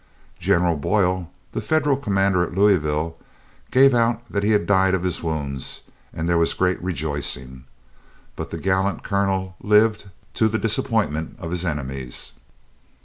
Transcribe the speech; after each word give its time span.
General 0.39 0.77
Boyle, 0.77 1.29
the 1.51 1.61
Federal 1.61 1.95
commander 1.95 2.41
at 2.41 2.55
Louisville, 2.55 3.19
gave 3.69 3.93
out 3.93 4.23
that 4.31 4.41
he 4.41 4.49
had 4.49 4.65
died 4.65 4.95
of 4.95 5.03
his 5.03 5.21
wounds 5.21 5.83
and 6.11 6.27
there 6.27 6.39
was 6.39 6.55
great 6.55 6.81
rejoicing. 6.81 7.65
But 8.35 8.49
the 8.49 8.57
gallant 8.57 9.03
Colonel 9.03 9.55
lived, 9.61 10.09
to 10.33 10.47
the 10.47 10.57
disappointment 10.57 11.35
of 11.37 11.51
his 11.51 11.63
enemies. 11.65 12.33